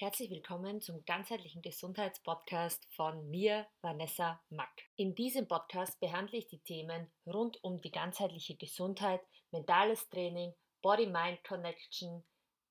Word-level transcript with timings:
Herzlich 0.00 0.30
willkommen 0.30 0.80
zum 0.80 1.04
ganzheitlichen 1.04 1.60
Gesundheitspodcast 1.60 2.86
von 2.96 3.28
mir, 3.28 3.66
Vanessa 3.82 4.40
Mack. 4.48 4.72
In 4.96 5.14
diesem 5.14 5.46
Podcast 5.46 6.00
behandle 6.00 6.38
ich 6.38 6.46
die 6.46 6.62
Themen 6.62 7.12
rund 7.26 7.62
um 7.62 7.82
die 7.82 7.90
ganzheitliche 7.90 8.56
Gesundheit, 8.56 9.20
mentales 9.50 10.08
Training, 10.08 10.54
Body-Mind-Connection, 10.80 12.24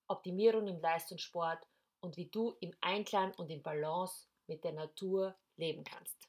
Optimierung 0.07 0.67
im 0.69 0.81
Leistungssport 0.81 1.63
und 1.99 2.17
wie 2.17 2.31
du 2.31 2.57
im 2.61 2.73
Einklang 2.81 3.31
und 3.35 3.51
in 3.51 3.61
Balance 3.61 4.25
mit 4.47 4.63
der 4.63 4.73
Natur 4.73 5.37
leben 5.55 5.83
kannst. 5.83 6.28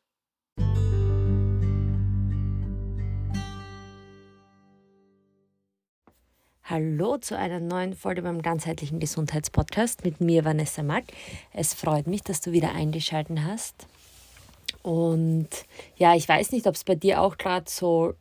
Hallo 6.70 7.18
zu 7.18 7.36
einer 7.36 7.58
neuen 7.58 7.94
Folge 7.94 8.22
beim 8.22 8.42
ganzheitlichen 8.42 9.00
Gesundheitspodcast 9.00 10.04
mit 10.04 10.20
mir, 10.20 10.44
Vanessa 10.44 10.84
Mack. 10.84 11.02
Es 11.52 11.74
freut 11.74 12.06
mich, 12.06 12.22
dass 12.22 12.40
du 12.42 12.52
wieder 12.52 12.70
eingeschaltet 12.72 13.40
hast. 13.44 13.88
Und 14.84 15.48
ja, 15.96 16.14
ich 16.14 16.28
weiß 16.28 16.52
nicht, 16.52 16.68
ob 16.68 16.76
es 16.76 16.84
bei 16.84 16.94
dir 16.94 17.22
auch 17.22 17.38
gerade 17.38 17.68
so 17.68 18.14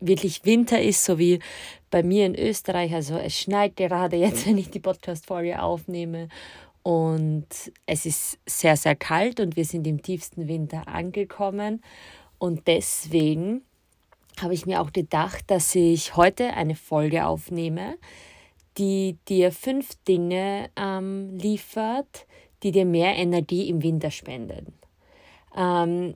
wirklich 0.00 0.44
Winter 0.44 0.82
ist, 0.82 1.04
so 1.04 1.20
wie 1.20 1.38
bei 1.88 2.02
mir 2.02 2.26
in 2.26 2.34
Österreich. 2.34 2.92
Also 2.92 3.18
es 3.18 3.38
schneit 3.38 3.76
gerade 3.76 4.16
jetzt, 4.16 4.48
wenn 4.48 4.58
ich 4.58 4.70
die 4.70 4.80
Podcast-Folge 4.80 5.62
aufnehme. 5.62 6.28
Und 6.82 7.46
es 7.86 8.04
ist 8.04 8.40
sehr, 8.46 8.76
sehr 8.76 8.96
kalt 8.96 9.38
und 9.38 9.54
wir 9.54 9.64
sind 9.64 9.86
im 9.86 10.02
tiefsten 10.02 10.48
Winter 10.48 10.88
angekommen. 10.88 11.84
Und 12.38 12.66
deswegen 12.66 13.62
habe 14.42 14.54
ich 14.54 14.66
mir 14.66 14.80
auch 14.80 14.92
gedacht, 14.92 15.44
dass 15.48 15.74
ich 15.74 16.16
heute 16.16 16.54
eine 16.54 16.74
Folge 16.74 17.26
aufnehme, 17.26 17.96
die 18.78 19.18
dir 19.28 19.52
fünf 19.52 19.94
Dinge 20.06 20.70
ähm, 20.76 21.36
liefert, 21.36 22.26
die 22.62 22.72
dir 22.72 22.84
mehr 22.84 23.16
Energie 23.16 23.68
im 23.68 23.82
Winter 23.82 24.10
spenden. 24.10 24.74
Ähm, 25.56 26.14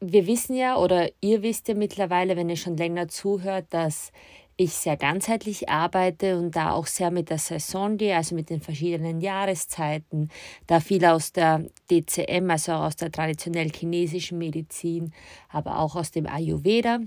wir 0.00 0.26
wissen 0.26 0.54
ja 0.54 0.76
oder 0.76 1.10
ihr 1.20 1.42
wisst 1.42 1.68
ja 1.68 1.74
mittlerweile, 1.74 2.36
wenn 2.36 2.48
ihr 2.48 2.56
schon 2.56 2.76
länger 2.76 3.08
zuhört, 3.08 3.66
dass 3.70 4.12
ich 4.56 4.72
sehr 4.74 4.96
ganzheitlich 4.96 5.68
arbeite 5.68 6.38
und 6.38 6.54
da 6.54 6.72
auch 6.72 6.86
sehr 6.86 7.10
mit 7.10 7.30
der 7.30 7.38
Saison 7.38 7.96
gehe, 7.96 8.14
also 8.16 8.34
mit 8.34 8.50
den 8.50 8.60
verschiedenen 8.60 9.20
Jahreszeiten, 9.20 10.30
da 10.66 10.78
viel 10.78 11.04
aus 11.04 11.32
der 11.32 11.64
DCM, 11.90 12.48
also 12.50 12.72
aus 12.72 12.94
der 12.96 13.10
traditionell 13.10 13.70
chinesischen 13.70 14.38
Medizin, 14.38 15.12
aber 15.48 15.80
auch 15.80 15.96
aus 15.96 16.12
dem 16.12 16.26
Ayurveda, 16.26 17.00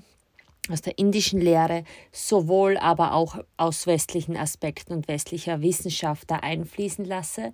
aus 0.71 0.81
der 0.81 0.97
indischen 0.97 1.41
Lehre, 1.41 1.83
sowohl 2.11 2.77
aber 2.77 3.13
auch 3.13 3.39
aus 3.57 3.87
westlichen 3.87 4.37
Aspekten 4.37 4.93
und 4.93 5.07
westlicher 5.07 5.61
Wissenschaft 5.61 6.29
da 6.29 6.37
einfließen 6.37 7.05
lasse 7.05 7.53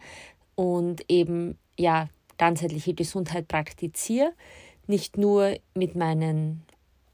und 0.55 1.09
eben 1.09 1.57
ja 1.77 2.09
ganzheitliche 2.37 2.93
Gesundheit 2.93 3.47
praktiziere, 3.47 4.33
nicht 4.87 5.17
nur 5.17 5.57
mit 5.73 5.95
meinen 5.95 6.63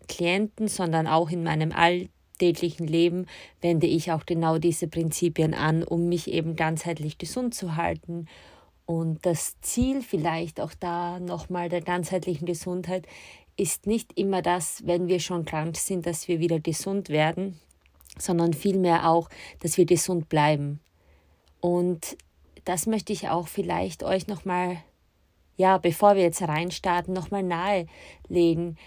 Klienten, 0.08 0.68
sondern 0.68 1.08
auch 1.08 1.30
in 1.30 1.44
meinem 1.44 1.72
alltäglichen 1.72 2.88
Leben 2.88 3.28
wende 3.62 3.88
ich 3.88 4.12
auch 4.12 4.26
genau 4.26 4.58
diese 4.58 4.88
Prinzipien 4.88 5.54
an, 5.54 5.84
um 5.84 6.10
mich 6.10 6.32
eben 6.32 6.56
ganzheitlich 6.56 7.18
gesund 7.18 7.54
zu 7.54 7.76
halten. 7.76 8.26
Und 8.86 9.24
das 9.24 9.60
Ziel 9.62 10.02
vielleicht 10.02 10.60
auch 10.60 10.74
da 10.80 11.20
nochmal 11.20 11.70
der 11.70 11.82
ganzheitlichen 11.82 12.48
Gesundheit 12.48 13.06
ist 13.60 13.88
nicht 13.88 14.18
immer 14.18 14.42
das, 14.42 14.88
wenn 14.88 15.08
wir 15.08 15.20
schon 15.20 15.46
krank 15.46 15.76
sind, 15.76 16.06
dass 16.06 16.28
wir 16.28 16.40
wieder 16.40 16.60
gesund 16.60 17.10
werden, 17.10 17.60
sondern 18.18 18.54
vielmehr 18.54 19.10
auch, 19.10 19.30
dass 19.60 19.78
wir 19.78 19.86
gesund 19.86 20.30
bleiben. 20.30 20.80
Und 21.60 22.18
das 22.64 22.88
möchte 22.88 23.12
ich 23.12 23.30
auch 23.30 23.48
vielleicht 23.48 24.04
euch 24.04 24.28
nochmal, 24.28 24.78
ja, 25.58 25.78
bevor 25.78 26.16
wir 26.16 26.24
jetzt 26.24 26.42
reinstarten, 26.42 27.14
nochmal 27.14 27.44
nahelegen. 27.44 28.78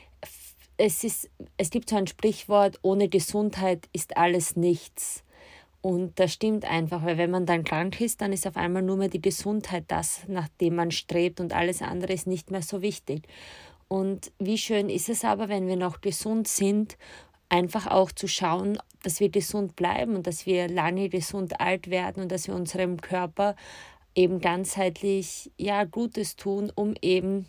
Es, 0.79 1.05
ist, 1.05 1.29
es 1.59 1.71
gibt 1.71 1.91
so 1.91 1.97
ein 1.97 2.07
Sprichwort, 2.07 2.79
ohne 2.83 3.09
Gesundheit 3.09 3.89
ist 3.93 4.17
alles 4.17 4.57
nichts. 4.57 5.23
Und 5.83 6.19
das 6.21 6.33
stimmt 6.33 6.65
einfach, 6.65 7.05
weil 7.05 7.19
wenn 7.19 7.31
man 7.31 7.45
dann 7.45 7.65
krank 7.65 8.01
ist, 8.01 8.21
dann 8.21 8.33
ist 8.33 8.47
auf 8.47 8.57
einmal 8.57 8.83
nur 8.83 8.97
mehr 8.97 9.09
die 9.09 9.21
Gesundheit 9.21 9.85
das, 9.89 10.23
nach 10.29 10.49
dem 10.61 10.77
man 10.77 10.93
strebt 10.93 11.41
und 11.41 11.53
alles 11.53 11.83
andere 11.83 12.13
ist 12.13 12.29
nicht 12.29 12.53
mehr 12.53 12.63
so 12.63 12.83
wichtig. 12.83 13.27
Und 13.93 14.33
wie 14.39 14.57
schön 14.57 14.89
ist 14.89 15.11
es 15.11 15.23
aber, 15.23 15.51
wenn 15.51 15.67
wir 15.67 15.77
noch 15.77 16.01
gesund 16.01 16.49
sind, 16.49 16.97
einfach 17.51 17.87
auch 17.87 18.11
zu 18.11 18.27
schauen, 18.27 18.79
dass 19.03 19.21
wir 19.21 19.29
gesund 19.29 19.77
bleiben 19.77 20.17
und 20.17 20.27
dass 20.27 20.47
wir 20.47 20.67
lange 20.67 21.11
gesund 21.11 21.61
alt 21.61 21.91
werden 21.91 22.23
und 22.23 22.33
dass 22.33 22.49
wir 22.49 22.55
unserem 22.55 23.03
Körper 23.03 23.55
eben 24.15 24.41
ganzheitlich 24.41 25.51
ja 25.59 25.85
Gutes 25.85 26.37
tun, 26.37 26.73
um 26.75 26.95
eben 27.03 27.45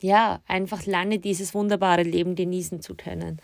ja 0.00 0.40
einfach 0.46 0.86
lange 0.86 1.18
dieses 1.18 1.52
wunderbare 1.52 2.04
Leben 2.04 2.34
genießen 2.34 2.80
zu 2.80 2.94
können. 2.94 3.38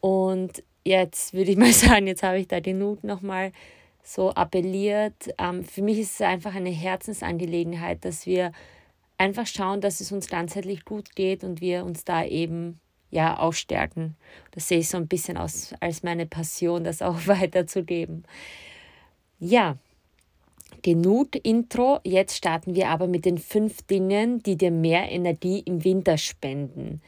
Und 0.00 0.64
jetzt 0.82 1.34
würde 1.34 1.50
ich 1.50 1.58
mal 1.58 1.72
sagen, 1.74 2.06
jetzt 2.06 2.22
habe 2.22 2.38
ich 2.38 2.48
da 2.48 2.60
genug 2.60 3.04
nochmal 3.04 3.52
so 4.02 4.30
appelliert. 4.30 5.28
Ähm, 5.36 5.62
für 5.62 5.82
mich 5.82 5.98
ist 5.98 6.14
es 6.14 6.20
einfach 6.22 6.54
eine 6.54 6.70
Herzensangelegenheit, 6.70 8.02
dass 8.06 8.24
wir 8.24 8.52
einfach 9.18 9.46
schauen, 9.46 9.80
dass 9.80 10.00
es 10.00 10.12
uns 10.12 10.28
ganzheitlich 10.28 10.84
gut 10.84 11.14
geht 11.14 11.44
und 11.44 11.60
wir 11.60 11.84
uns 11.84 12.04
da 12.04 12.24
eben 12.24 12.80
ja 13.10 13.38
auch 13.38 13.52
stärken. 13.52 14.16
Das 14.52 14.68
sehe 14.68 14.78
ich 14.78 14.88
so 14.88 14.96
ein 14.96 15.08
bisschen 15.08 15.36
aus, 15.36 15.74
als 15.80 16.02
meine 16.02 16.26
Passion, 16.26 16.84
das 16.84 17.02
auch 17.02 17.18
weiterzugeben. 17.26 18.24
Ja, 19.38 19.76
genug 20.82 21.36
Intro. 21.42 22.00
Jetzt 22.04 22.36
starten 22.36 22.74
wir 22.74 22.88
aber 22.88 23.06
mit 23.06 23.24
den 23.24 23.38
fünf 23.38 23.82
Dingen, 23.82 24.42
die 24.42 24.56
dir 24.56 24.70
mehr 24.70 25.10
Energie 25.10 25.60
im 25.60 25.84
Winter 25.84 26.18
spenden. 26.18 27.00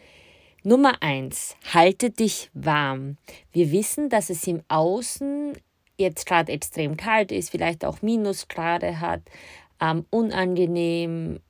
Nummer 0.63 1.03
eins: 1.03 1.57
Halte 1.73 2.11
dich 2.11 2.51
warm. 2.53 3.17
Wir 3.53 3.73
wissen, 3.73 4.09
dass 4.09 4.31
es 4.31 4.47
im 4.47 4.63
Außen 4.69 5.53
jetzt 5.97 6.27
gerade 6.27 6.53
extrem 6.53 6.97
kalt 6.97 7.33
ist, 7.33 7.51
vielleicht 7.51 7.85
auch 7.85 8.03
Minusgrade 8.03 9.01
hat, 9.01 9.23
ähm, 9.81 10.05
unangenehm, 10.11 11.41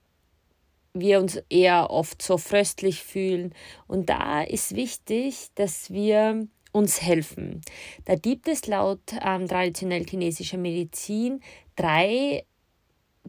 wir 1.00 1.20
uns 1.20 1.40
eher 1.48 1.90
oft 1.90 2.22
so 2.22 2.38
fröstlich 2.38 3.02
fühlen. 3.02 3.54
Und 3.86 4.08
da 4.08 4.42
ist 4.42 4.74
wichtig, 4.74 5.48
dass 5.54 5.90
wir 5.90 6.46
uns 6.72 7.02
helfen. 7.02 7.62
Da 8.04 8.14
gibt 8.14 8.48
es 8.48 8.66
laut 8.66 9.00
ähm, 9.24 9.48
traditionell 9.48 10.04
chinesischer 10.04 10.58
Medizin 10.58 11.40
drei 11.76 12.44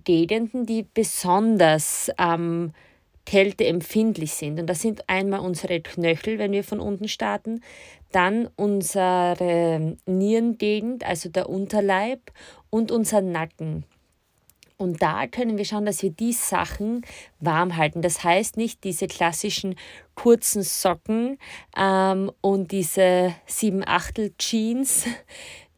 Gegenden, 0.03 0.65
die 0.65 0.85
besonders 0.93 2.11
ähm, 2.17 2.73
kälteempfindlich 3.25 4.33
sind. 4.33 4.59
Und 4.59 4.67
das 4.67 4.81
sind 4.81 5.07
einmal 5.07 5.41
unsere 5.41 5.81
Knöchel, 5.81 6.39
wenn 6.39 6.51
wir 6.51 6.63
von 6.63 6.79
unten 6.79 7.07
starten, 7.07 7.61
dann 8.11 8.49
unsere 8.55 9.97
Nierengegend, 10.05 11.05
also 11.05 11.29
der 11.29 11.47
Unterleib 11.47 12.31
und 12.69 12.91
unser 12.91 13.21
Nacken. 13.21 13.85
Und 14.81 15.01
da 15.01 15.27
können 15.27 15.57
wir 15.57 15.65
schauen, 15.65 15.85
dass 15.85 16.01
wir 16.03 16.09
die 16.09 16.31
Sachen 16.31 17.05
warm 17.41 17.75
halten. 17.75 18.01
Das 18.01 18.23
heißt 18.23 18.55
nicht 18.55 18.85
diese 18.85 19.07
klassischen 19.07 19.75
kurzen 20.15 20.63
Socken 20.63 21.37
ähm, 21.75 22.31
und 22.39 22.71
diese 22.71 23.35
sieben 23.45 23.85
Achtel 23.85 24.33
Jeans, 24.37 25.05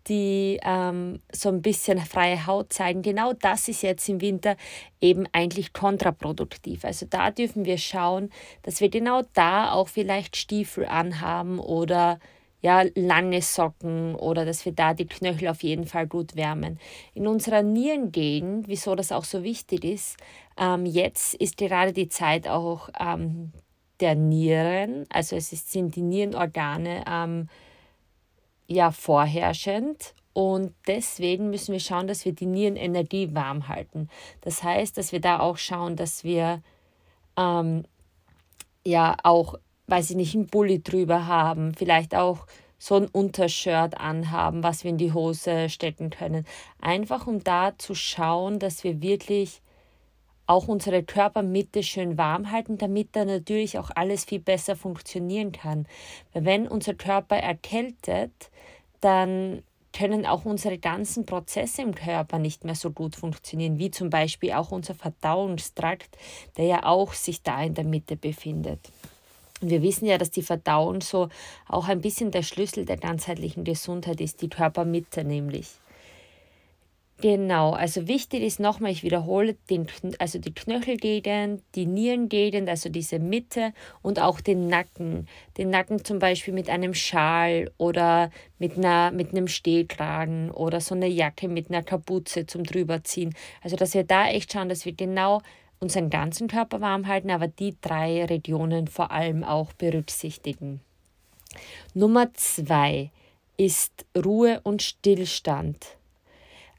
die 0.07 0.59
ähm, 0.63 1.19
so 1.33 1.49
ein 1.49 1.63
bisschen 1.63 1.97
freie 1.97 2.45
Haut 2.45 2.73
zeigen. 2.73 3.01
Genau 3.01 3.33
das 3.33 3.67
ist 3.67 3.81
jetzt 3.81 4.07
im 4.07 4.21
Winter 4.21 4.55
eben 5.01 5.25
eigentlich 5.31 5.73
kontraproduktiv. 5.73 6.85
Also 6.85 7.07
da 7.09 7.31
dürfen 7.31 7.65
wir 7.65 7.79
schauen, 7.79 8.29
dass 8.61 8.81
wir 8.81 8.89
genau 8.89 9.23
da 9.33 9.71
auch 9.71 9.87
vielleicht 9.87 10.37
Stiefel 10.37 10.85
anhaben 10.85 11.57
oder 11.57 12.19
ja, 12.61 12.83
lange 12.95 13.41
Socken 13.41 14.15
oder 14.15 14.45
dass 14.45 14.65
wir 14.65 14.71
da 14.71 14.93
die 14.93 15.07
Knöchel 15.07 15.47
auf 15.47 15.63
jeden 15.63 15.85
Fall 15.85 16.07
gut 16.07 16.35
wärmen. 16.35 16.79
In 17.13 17.27
unserer 17.27 17.63
Nierengegend, 17.63 18.67
wieso 18.67 18.95
das 18.95 19.11
auch 19.11 19.23
so 19.23 19.43
wichtig 19.43 19.83
ist, 19.83 20.17
ähm, 20.57 20.85
jetzt 20.85 21.33
ist 21.35 21.57
gerade 21.57 21.91
die 21.91 22.09
Zeit 22.09 22.47
auch 22.47 22.89
ähm, 22.99 23.51
der 23.99 24.15
Nieren, 24.15 25.05
also 25.09 25.35
es 25.35 25.53
ist, 25.53 25.71
sind 25.71 25.95
die 25.95 26.01
Nierenorgane 26.01 27.03
ähm, 27.07 27.49
ja 28.67 28.91
vorherrschend 28.91 30.13
und 30.33 30.73
deswegen 30.87 31.49
müssen 31.49 31.73
wir 31.73 31.79
schauen, 31.79 32.07
dass 32.07 32.25
wir 32.25 32.33
die 32.33 32.45
Nierenenergie 32.45 33.33
warm 33.33 33.67
halten. 33.67 34.09
Das 34.41 34.63
heißt, 34.63 34.97
dass 34.97 35.11
wir 35.11 35.19
da 35.19 35.39
auch 35.39 35.57
schauen, 35.57 35.95
dass 35.95 36.23
wir 36.23 36.61
ähm, 37.37 37.83
ja 38.85 39.17
auch 39.23 39.55
weiß 39.87 40.11
ich 40.11 40.15
nicht, 40.15 40.35
einen 40.35 40.47
Bulli 40.47 40.81
drüber 40.81 41.27
haben, 41.27 41.73
vielleicht 41.73 42.15
auch 42.15 42.45
so 42.77 42.95
ein 42.95 43.07
Untershirt 43.07 43.99
anhaben, 43.99 44.63
was 44.63 44.83
wir 44.83 44.89
in 44.89 44.97
die 44.97 45.13
Hose 45.13 45.69
stecken 45.69 46.09
können. 46.09 46.45
Einfach 46.79 47.27
um 47.27 47.43
da 47.43 47.77
zu 47.77 47.93
schauen, 47.93 48.57
dass 48.57 48.83
wir 48.83 49.01
wirklich 49.01 49.61
auch 50.47 50.67
unsere 50.67 51.03
Körpermitte 51.03 51.83
schön 51.83 52.17
warm 52.17 52.51
halten, 52.51 52.77
damit 52.77 53.15
dann 53.15 53.27
natürlich 53.27 53.77
auch 53.77 53.91
alles 53.95 54.25
viel 54.25 54.39
besser 54.39 54.75
funktionieren 54.75 55.51
kann. 55.51 55.85
Weil 56.33 56.45
wenn 56.45 56.67
unser 56.67 56.93
Körper 56.93 57.37
erkältet, 57.37 58.49
dann 58.99 59.61
können 59.93 60.25
auch 60.25 60.45
unsere 60.45 60.77
ganzen 60.77 61.25
Prozesse 61.25 61.81
im 61.81 61.93
Körper 61.93 62.39
nicht 62.39 62.63
mehr 62.63 62.75
so 62.75 62.91
gut 62.91 63.15
funktionieren, 63.15 63.77
wie 63.77 63.91
zum 63.91 64.09
Beispiel 64.09 64.53
auch 64.53 64.71
unser 64.71 64.95
Verdauungstrakt, 64.95 66.17
der 66.57 66.65
ja 66.65 66.83
auch 66.83 67.13
sich 67.13 67.43
da 67.43 67.61
in 67.61 67.73
der 67.73 67.83
Mitte 67.83 68.15
befindet. 68.15 68.79
Und 69.61 69.69
wir 69.69 69.81
wissen 69.81 70.05
ja, 70.05 70.17
dass 70.17 70.31
die 70.31 70.41
Verdauung 70.41 71.01
so 71.01 71.29
auch 71.67 71.87
ein 71.87 72.01
bisschen 72.01 72.31
der 72.31 72.43
Schlüssel 72.43 72.85
der 72.85 72.97
ganzheitlichen 72.97 73.63
Gesundheit 73.63 74.19
ist, 74.19 74.41
die 74.41 74.49
Körpermitte 74.49 75.23
nämlich. 75.23 75.67
Genau, 77.21 77.73
also 77.73 78.07
wichtig 78.07 78.41
ist 78.41 78.59
nochmal, 78.59 78.89
ich 78.89 79.03
wiederhole, 79.03 79.53
den, 79.69 79.85
also 80.17 80.39
die 80.39 80.55
Knöchelgegend, 80.55 81.61
die 81.75 81.85
Nierengegend, 81.85 82.67
also 82.67 82.89
diese 82.89 83.19
Mitte 83.19 83.73
und 84.01 84.19
auch 84.19 84.41
den 84.41 84.65
Nacken. 84.65 85.27
Den 85.55 85.69
Nacken 85.69 86.03
zum 86.03 86.17
Beispiel 86.17 86.51
mit 86.51 86.67
einem 86.67 86.95
Schal 86.95 87.69
oder 87.77 88.31
mit, 88.57 88.75
einer, 88.75 89.11
mit 89.11 89.31
einem 89.31 89.47
Stehkragen 89.47 90.49
oder 90.49 90.81
so 90.81 90.95
eine 90.95 91.05
Jacke 91.05 91.47
mit 91.47 91.69
einer 91.69 91.83
Kapuze 91.83 92.47
zum 92.47 92.63
drüberziehen. 92.63 93.35
Also 93.61 93.75
dass 93.75 93.93
wir 93.93 94.03
da 94.03 94.27
echt 94.27 94.51
schauen, 94.51 94.69
dass 94.69 94.85
wir 94.85 94.93
genau 94.93 95.43
unseren 95.81 96.11
ganzen 96.11 96.47
Körper 96.47 96.79
warm 96.79 97.07
halten, 97.07 97.31
aber 97.31 97.47
die 97.47 97.75
drei 97.81 98.23
Regionen 98.25 98.87
vor 98.87 99.11
allem 99.11 99.43
auch 99.43 99.73
berücksichtigen. 99.73 100.79
Nummer 101.95 102.31
zwei 102.35 103.09
ist 103.57 104.05
Ruhe 104.15 104.61
und 104.63 104.83
Stillstand. 104.83 105.97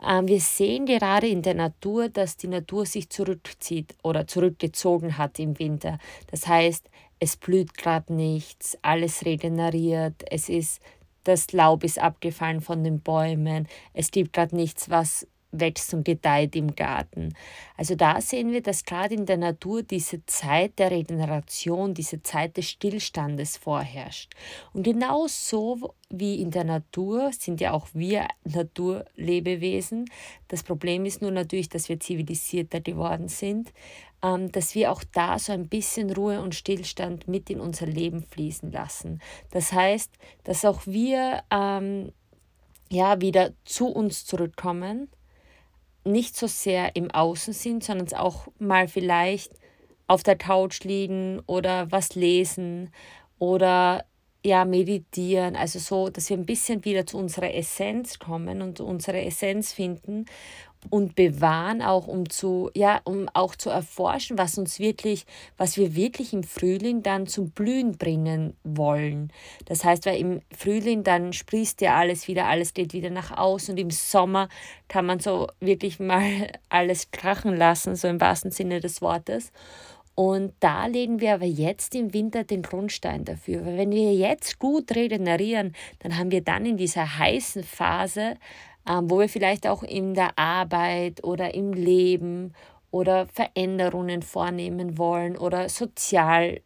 Ähm, 0.06 0.28
wir 0.28 0.40
sehen 0.40 0.87
gerade 0.87 1.26
in 1.26 1.43
der 1.43 1.54
Natur, 1.54 2.08
dass 2.08 2.37
die 2.37 2.46
Natur 2.46 2.87
sich 2.87 3.10
zurückzieht 3.10 3.96
oder 4.04 4.26
zurückgezogen 4.28 5.19
hat 5.19 5.38
im 5.40 5.58
Winter. 5.58 5.99
Das 6.31 6.46
heißt, 6.46 6.88
es 7.19 7.37
blüht 7.37 7.76
gerade 7.76 8.12
nichts, 8.14 8.78
alles 8.82 9.25
regeneriert, 9.25 10.22
es 10.31 10.49
ist 10.49 10.81
das 11.25 11.52
Laub 11.52 11.84
ist 11.84 12.00
abgefallen 12.00 12.60
von 12.60 12.82
den 12.82 13.00
Bäumen, 13.00 13.69
es 13.94 14.10
gibt 14.10 14.32
gerade 14.32 14.56
nichts, 14.56 14.90
was 14.90 15.26
wächst 15.52 15.94
und 15.94 16.04
gedeiht 16.04 16.56
im 16.56 16.75
Garten. 16.75 17.34
Also 17.76 17.94
da 17.94 18.20
sehen 18.20 18.50
wir, 18.50 18.62
dass 18.62 18.84
gerade 18.84 19.14
in 19.14 19.26
der 19.26 19.37
Natur 19.37 19.82
diese 19.82 20.25
Zeit 20.26 20.78
der 20.78 20.90
Regeneration, 20.90 21.94
diese 21.94 22.22
Zeit 22.22 22.56
des 22.56 22.70
Stillstandes 22.70 23.58
vorherrscht. 23.58 24.32
Und 24.72 24.82
genau 24.82 25.26
so 25.28 25.94
wie 26.08 26.40
in 26.40 26.50
der 26.50 26.64
Natur 26.64 27.31
sind 27.32 27.60
ja 27.60 27.72
auch 27.72 27.88
wir 27.93 28.28
Naturlebewesen. 28.44 30.06
Das 30.49 30.62
Problem 30.62 31.04
ist 31.04 31.22
nur 31.22 31.31
natürlich, 31.31 31.69
dass 31.69 31.88
wir 31.88 32.00
zivilisierter 32.00 32.81
geworden 32.81 33.28
sind, 33.28 33.72
ähm, 34.22 34.52
dass 34.52 34.75
wir 34.75 34.93
auch 34.93 35.02
da 35.12 35.38
so 35.38 35.52
ein 35.52 35.69
bisschen 35.69 36.12
Ruhe 36.12 36.40
und 36.40 36.54
Stillstand 36.54 37.28
mit 37.28 37.50
in 37.50 37.60
unser 37.60 37.87
Leben 37.87 38.25
fließen 38.25 38.70
lassen. 38.70 39.20
Das 39.50 39.72
heißt, 39.72 40.10
dass 40.44 40.64
auch 40.64 40.87
wir 40.87 41.43
ähm, 41.50 42.12
ja 42.90 43.20
wieder 43.20 43.52
zu 43.64 43.88
uns 43.88 44.25
zurückkommen 44.25 45.08
nicht 46.04 46.37
so 46.37 46.46
sehr 46.46 46.96
im 46.96 47.10
Außen 47.10 47.52
sind, 47.52 47.84
sondern 47.84 48.12
auch 48.19 48.49
mal 48.58 48.88
vielleicht 48.88 49.52
auf 50.06 50.22
der 50.22 50.37
Couch 50.37 50.84
liegen 50.84 51.40
oder 51.46 51.90
was 51.90 52.14
lesen 52.14 52.90
oder 53.38 54.04
ja, 54.44 54.64
meditieren, 54.64 55.54
also 55.54 55.78
so, 55.78 56.08
dass 56.08 56.28
wir 56.28 56.37
ein 56.37 56.46
bisschen 56.46 56.84
wieder 56.84 57.06
zu 57.06 57.16
unserer 57.16 57.54
Essenz 57.54 58.19
kommen 58.19 58.60
und 58.60 58.81
unsere 58.81 59.22
Essenz 59.22 59.72
finden 59.72 60.26
und 60.90 61.14
bewahren 61.14 61.82
auch 61.82 62.06
um 62.06 62.29
zu 62.29 62.70
ja 62.75 63.00
um 63.05 63.29
auch 63.34 63.55
zu 63.55 63.70
erforschen 63.70 64.38
was 64.38 64.58
uns 64.58 64.79
wirklich 64.79 65.26
was 65.56 65.76
wir 65.76 65.94
wirklich 65.94 66.32
im 66.32 66.43
Frühling 66.43 67.02
dann 67.02 67.26
zum 67.26 67.50
Blühen 67.50 67.96
bringen 67.96 68.55
wollen 68.64 69.32
das 69.67 69.84
heißt 69.84 70.06
weil 70.06 70.19
im 70.19 70.40
Frühling 70.56 71.05
dann 71.05 71.32
sprießt 71.32 71.81
ja 71.81 71.96
alles 71.96 72.29
wieder 72.29 72.46
alles 72.46 72.75
geht 72.75 72.93
wieder 72.93 73.11
nach 73.11 73.37
außen 73.37 73.73
und 73.73 73.79
im 73.79 73.90
Sommer 73.90 74.49
kann 74.88 75.06
man 75.06 75.20
so 75.20 75.49
wirklich 75.61 76.00
mal 76.00 76.49
alles 76.69 77.11
krachen 77.11 77.56
lassen 77.56 77.96
so 77.96 78.08
im 78.08 78.20
wahrsten 78.20 78.50
Sinne 78.50 78.81
des 78.81 79.00
Wortes 79.02 79.52
und 80.14 80.52
da 80.61 80.87
legen 80.87 81.20
wir 81.20 81.35
aber 81.35 81.46
jetzt 81.46 81.94
im 81.94 82.12
Winter 82.12 82.44
den 82.44 82.62
Grundstein 82.62 83.25
dafür. 83.25 83.64
Weil 83.64 83.78
wenn 83.78 83.90
wir 83.93 84.12
jetzt 84.12 84.58
gut 84.58 84.94
regenerieren, 84.94 85.75
dann 86.00 86.19
haben 86.19 86.31
wir 86.31 86.43
dann 86.43 86.67
in 86.67 86.76
dieser 86.76 87.19
heißen 87.19 87.64
Phase 87.64 88.37
wo 88.84 89.19
wir 89.19 89.29
vielleicht 89.29 89.67
auch 89.67 89.82
in 89.82 90.14
der 90.14 90.38
Arbeit 90.38 91.25
oder 91.25 91.55
im 91.55 91.73
Leben 91.73 92.55
oder 92.90 93.26
Veränderungen 93.26 94.23
vornehmen 94.23 94.99
wollen 94.99 95.37
oder 95.37 95.69
sozial 95.69 96.61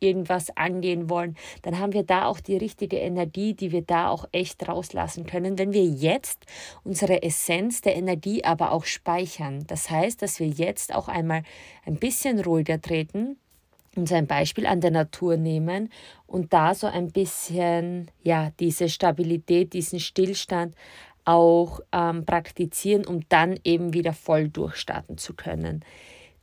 irgendwas 0.00 0.54
angehen 0.56 1.08
wollen, 1.08 1.36
dann 1.62 1.78
haben 1.78 1.92
wir 1.92 2.02
da 2.02 2.26
auch 2.26 2.40
die 2.40 2.56
richtige 2.56 2.98
Energie, 2.98 3.54
die 3.54 3.72
wir 3.72 3.82
da 3.82 4.08
auch 4.08 4.26
echt 4.32 4.68
rauslassen 4.68 5.26
können, 5.26 5.58
wenn 5.58 5.72
wir 5.72 5.84
jetzt 5.84 6.44
unsere 6.84 7.22
Essenz 7.22 7.80
der 7.80 7.96
Energie 7.96 8.44
aber 8.44 8.72
auch 8.72 8.84
speichern. 8.84 9.64
Das 9.66 9.90
heißt, 9.90 10.20
dass 10.22 10.38
wir 10.40 10.48
jetzt 10.48 10.94
auch 10.94 11.08
einmal 11.08 11.42
ein 11.86 11.96
bisschen 11.96 12.40
ruhiger 12.40 12.80
treten, 12.80 13.38
uns 13.96 14.12
ein 14.12 14.26
Beispiel 14.26 14.66
an 14.66 14.80
der 14.80 14.90
Natur 14.90 15.36
nehmen 15.36 15.90
und 16.26 16.52
da 16.52 16.74
so 16.74 16.86
ein 16.86 17.10
bisschen 17.12 18.10
ja 18.22 18.50
diese 18.58 18.88
Stabilität, 18.88 19.72
diesen 19.72 20.00
Stillstand 20.00 20.74
auch 21.24 21.80
ähm, 21.92 22.24
praktizieren, 22.24 23.06
um 23.06 23.28
dann 23.28 23.58
eben 23.64 23.94
wieder 23.94 24.12
voll 24.12 24.48
durchstarten 24.48 25.18
zu 25.18 25.34
können. 25.34 25.84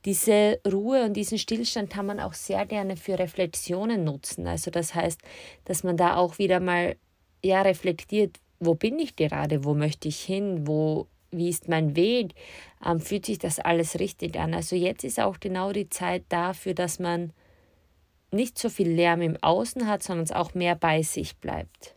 Diese 0.06 0.60
Ruhe 0.70 1.06
und 1.06 1.14
diesen 1.14 1.38
Stillstand 1.38 1.92
kann 1.92 2.08
man 2.08 2.20
auch 2.20 2.34
sehr 2.34 2.66
gerne 2.66 2.98
für 2.98 3.20
Reflexionen 3.20 4.04
nutzen. 4.04 4.48
Also 4.48 4.72
das 4.72 4.96
heißt, 4.96 5.22
dass 5.66 5.84
man 5.84 5.98
da 5.98 6.16
auch 6.16 6.40
wieder 6.40 6.60
mal 6.60 6.96
ja 7.44 7.62
reflektiert, 7.62 8.40
wo 8.60 8.74
bin 8.74 8.98
ich 8.98 9.16
gerade, 9.16 9.64
wo 9.64 9.74
möchte 9.74 10.08
ich 10.08 10.20
hin, 10.22 10.68
wo 10.68 11.08
wie 11.32 11.50
ist 11.50 11.70
mein 11.70 11.96
Weg, 11.96 12.34
ähm, 12.86 13.00
fühlt 13.00 13.26
sich 13.26 13.40
das 13.40 13.60
alles 13.60 14.00
richtig 14.00 14.38
an. 14.38 14.54
Also 14.54 14.76
jetzt 14.76 15.04
ist 15.04 15.20
auch 15.20 15.40
genau 15.40 15.72
die 15.72 15.90
Zeit 15.90 16.24
dafür, 16.30 16.74
dass 16.74 17.00
man 17.00 17.32
nicht 18.32 18.58
so 18.58 18.70
viel 18.70 18.90
Lärm 18.90 19.22
im 19.22 19.38
Außen 19.42 19.88
hat, 19.88 20.04
sondern 20.04 20.24
es 20.24 20.32
auch 20.32 20.54
mehr 20.54 20.76
bei 20.76 21.02
sich 21.02 21.38
bleibt. 21.38 21.96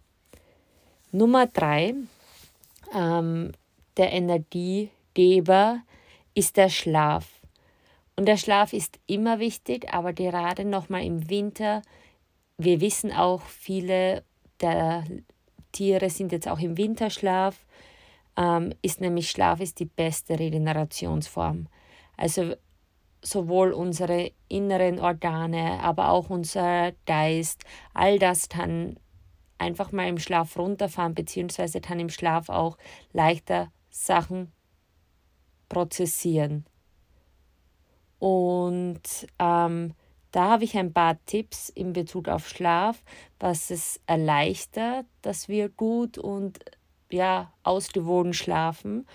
Nummer 1.10 1.46
drei 1.46 1.94
ähm, 2.94 3.52
der 3.96 4.12
Energiegeber 4.12 5.82
ist 6.34 6.56
der 6.56 6.68
Schlaf. 6.68 7.40
Und 8.16 8.26
der 8.26 8.36
Schlaf 8.36 8.72
ist 8.72 8.98
immer 9.06 9.38
wichtig, 9.38 9.92
aber 9.92 10.12
gerade 10.12 10.64
nochmal 10.64 11.04
im 11.04 11.28
Winter, 11.28 11.82
wir 12.58 12.80
wissen 12.80 13.12
auch, 13.12 13.42
viele 13.42 14.22
der 14.60 15.04
Tiere 15.72 16.10
sind 16.10 16.30
jetzt 16.32 16.48
auch 16.48 16.60
im 16.60 16.76
Winterschlaf, 16.76 17.66
ähm, 18.36 18.72
ist 18.82 19.00
nämlich 19.00 19.30
Schlaf 19.30 19.60
ist 19.60 19.80
die 19.80 19.84
beste 19.84 20.38
Regenerationsform. 20.38 21.66
Also 22.16 22.54
sowohl 23.22 23.72
unsere 23.72 24.30
inneren 24.48 25.00
Organe, 25.00 25.80
aber 25.82 26.10
auch 26.10 26.30
unser 26.30 26.92
Geist, 27.06 27.64
all 27.94 28.18
das 28.18 28.48
kann 28.48 28.96
einfach 29.64 29.92
mal 29.92 30.08
im 30.08 30.18
Schlaf 30.18 30.56
runterfahren, 30.58 31.14
beziehungsweise 31.14 31.80
kann 31.80 31.98
im 31.98 32.10
Schlaf 32.10 32.48
auch 32.48 32.76
leichter 33.12 33.72
Sachen 33.90 34.52
prozessieren. 35.68 36.66
Und 38.18 39.26
ähm, 39.38 39.94
da 40.30 40.50
habe 40.50 40.64
ich 40.64 40.76
ein 40.76 40.92
paar 40.92 41.16
Tipps 41.26 41.68
in 41.68 41.92
Bezug 41.92 42.28
auf 42.28 42.48
Schlaf, 42.48 43.02
was 43.38 43.70
es 43.70 44.00
erleichtert, 44.06 45.06
dass 45.22 45.48
wir 45.48 45.68
gut 45.68 46.18
und 46.18 46.58
ja, 47.10 47.52
ausgewogen 47.62 48.34
schlafen. 48.34 49.06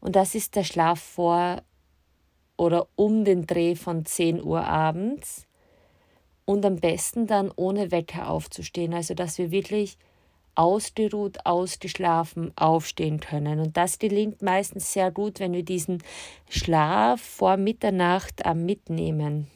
Und 0.00 0.16
das 0.16 0.34
ist 0.34 0.56
der 0.56 0.64
Schlaf 0.64 1.00
vor 1.00 1.62
oder 2.56 2.88
um 2.94 3.24
den 3.24 3.46
Dreh 3.46 3.74
von 3.74 4.04
10 4.04 4.42
Uhr 4.42 4.64
abends 4.64 5.46
und 6.46 6.64
am 6.64 6.76
besten 6.76 7.26
dann 7.26 7.52
ohne 7.54 7.90
Wecker 7.90 8.30
aufzustehen. 8.30 8.94
Also 8.94 9.12
dass 9.12 9.36
wir 9.36 9.50
wirklich 9.50 9.98
ausgeruht, 10.54 11.44
ausgeschlafen 11.44 12.50
aufstehen 12.56 13.20
können. 13.20 13.60
Und 13.60 13.76
das 13.76 13.98
gelingt 13.98 14.40
meistens 14.40 14.92
sehr 14.92 15.10
gut, 15.10 15.38
wenn 15.38 15.52
wir 15.52 15.62
diesen 15.62 16.02
Schlaf 16.48 17.20
vor 17.20 17.58
Mitternacht 17.58 18.42
mitnehmen. 18.54 19.48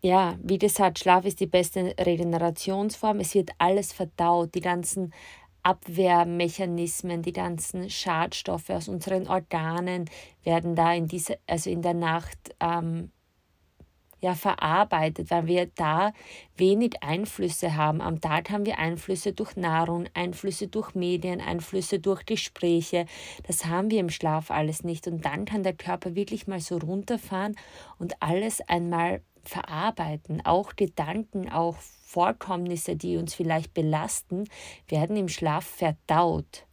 Ja, 0.00 0.36
wie 0.42 0.58
gesagt, 0.58 0.98
Schlaf 0.98 1.24
ist 1.24 1.40
die 1.40 1.46
beste 1.46 1.94
Regenerationsform. 1.98 3.20
Es 3.20 3.34
wird 3.34 3.50
alles 3.58 3.92
verdaut, 3.92 4.54
die 4.54 4.60
ganzen 4.60 5.12
Abwehrmechanismen, 5.62 7.22
die 7.22 7.32
ganzen 7.32 7.88
Schadstoffe 7.88 8.68
aus 8.68 8.88
unseren 8.88 9.28
Organen 9.28 10.04
werden 10.42 10.74
da 10.74 10.92
in 10.92 11.08
diese, 11.08 11.38
also 11.46 11.70
in 11.70 11.80
der 11.80 11.94
Nacht 11.94 12.54
ähm, 12.60 13.10
ja 14.24 14.34
verarbeitet, 14.34 15.30
weil 15.30 15.46
wir 15.46 15.66
da 15.74 16.12
wenig 16.56 17.02
Einflüsse 17.02 17.76
haben. 17.76 18.00
Am 18.00 18.20
Tag 18.20 18.50
haben 18.50 18.66
wir 18.66 18.78
Einflüsse 18.78 19.32
durch 19.32 19.54
Nahrung, 19.56 20.06
Einflüsse 20.14 20.66
durch 20.66 20.94
Medien, 20.94 21.40
Einflüsse 21.40 22.00
durch 22.00 22.26
Gespräche. 22.26 23.06
Das 23.46 23.66
haben 23.66 23.90
wir 23.90 24.00
im 24.00 24.10
Schlaf 24.10 24.50
alles 24.50 24.82
nicht. 24.82 25.06
Und 25.06 25.24
dann 25.24 25.44
kann 25.44 25.62
der 25.62 25.74
Körper 25.74 26.14
wirklich 26.14 26.46
mal 26.46 26.60
so 26.60 26.78
runterfahren 26.78 27.54
und 27.98 28.20
alles 28.20 28.60
einmal 28.62 29.20
verarbeiten. 29.42 30.44
Auch 30.44 30.74
Gedanken, 30.74 31.50
auch 31.50 31.76
Vorkommnisse, 31.76 32.96
die 32.96 33.16
uns 33.16 33.34
vielleicht 33.34 33.74
belasten, 33.74 34.44
werden 34.88 35.16
im 35.16 35.28
Schlaf 35.28 35.64
verdaut. 35.64 36.64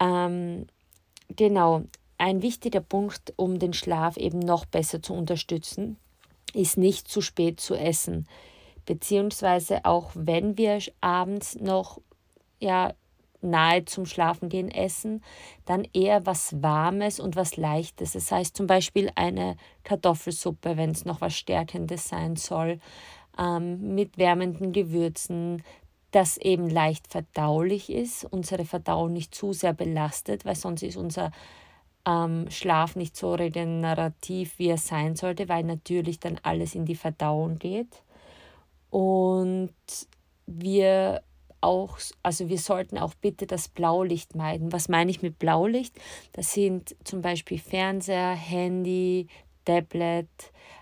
Ähm, 0.00 0.66
genau, 1.28 1.84
ein 2.18 2.42
wichtiger 2.42 2.80
Punkt, 2.80 3.32
um 3.36 3.58
den 3.58 3.74
Schlaf 3.74 4.16
eben 4.16 4.38
noch 4.38 4.64
besser 4.64 5.02
zu 5.02 5.12
unterstützen, 5.12 5.98
ist 6.54 6.78
nicht 6.78 7.08
zu 7.08 7.20
spät 7.20 7.60
zu 7.60 7.74
essen. 7.74 8.26
Beziehungsweise 8.86 9.84
auch 9.84 10.10
wenn 10.14 10.58
wir 10.58 10.78
abends 11.00 11.56
noch 11.56 12.00
ja, 12.60 12.94
nahe 13.42 13.84
zum 13.84 14.06
Schlafengehen 14.06 14.70
essen, 14.70 15.22
dann 15.64 15.86
eher 15.92 16.26
was 16.26 16.62
Warmes 16.62 17.20
und 17.20 17.36
was 17.36 17.56
Leichtes. 17.56 18.12
Das 18.12 18.30
heißt 18.30 18.56
zum 18.56 18.66
Beispiel 18.66 19.10
eine 19.14 19.56
Kartoffelsuppe, 19.84 20.76
wenn 20.76 20.90
es 20.90 21.04
noch 21.04 21.20
was 21.20 21.34
Stärkendes 21.34 22.08
sein 22.08 22.36
soll, 22.36 22.78
ähm, 23.38 23.94
mit 23.94 24.18
wärmenden 24.18 24.72
Gewürzen, 24.72 25.62
das 26.12 26.36
eben 26.36 26.68
leicht 26.68 27.08
verdaulich 27.08 27.90
ist, 27.90 28.24
unsere 28.24 28.64
Verdauung 28.64 29.12
nicht 29.12 29.34
zu 29.34 29.52
sehr 29.52 29.72
belastet, 29.72 30.44
weil 30.44 30.56
sonst 30.56 30.82
ist 30.82 30.96
unser 30.96 31.32
ähm, 32.06 32.50
Schlaf 32.50 32.96
nicht 32.96 33.16
so 33.16 33.34
regenerativ, 33.34 34.58
wie 34.58 34.68
er 34.68 34.78
sein 34.78 35.16
sollte, 35.16 35.48
weil 35.48 35.64
natürlich 35.64 36.18
dann 36.20 36.38
alles 36.42 36.74
in 36.74 36.84
die 36.84 36.96
Verdauung 36.96 37.58
geht. 37.58 38.02
Und 38.90 39.72
wir 40.46 41.22
auch, 41.60 41.98
also 42.22 42.48
wir 42.48 42.58
sollten 42.58 42.98
auch 42.98 43.14
bitte 43.14 43.46
das 43.46 43.68
Blaulicht 43.68 44.34
meiden. 44.34 44.72
Was 44.72 44.88
meine 44.88 45.10
ich 45.10 45.22
mit 45.22 45.38
Blaulicht? 45.38 45.96
Das 46.32 46.52
sind 46.52 46.96
zum 47.04 47.22
Beispiel 47.22 47.58
Fernseher, 47.58 48.32
Handy, 48.32 49.28
Tablet. 49.64 50.28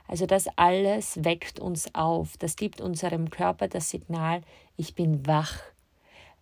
Also 0.09 0.27
das 0.27 0.49
alles 0.57 1.23
weckt 1.23 1.61
uns 1.61 1.95
auf. 1.95 2.37
Das 2.39 2.57
gibt 2.57 2.81
unserem 2.81 3.31
Körper 3.31 3.69
das 3.69 3.91
Signal, 3.91 4.41
ich 4.77 4.95
bin 4.95 5.27
wach. 5.27 5.59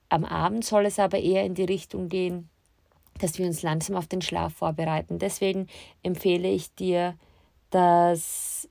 Am 0.09 0.25
Abend 0.25 0.65
soll 0.65 0.87
es 0.87 0.99
aber 0.99 1.19
eher 1.19 1.45
in 1.45 1.55
die 1.55 1.65
Richtung 1.65 2.09
gehen, 2.09 2.49
dass 3.19 3.39
wir 3.39 3.47
uns 3.47 3.63
langsam 3.63 3.97
auf 3.97 4.07
den 4.07 4.23
Schlaf 4.23 4.55
vorbereiten. 4.55 5.19
Deswegen 5.19 5.67
empfehle 6.03 6.49
ich 6.49 6.75
dir, 6.75 7.15
dass 7.71 8.69